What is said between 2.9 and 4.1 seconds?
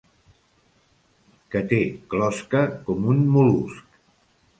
un mol·lusc.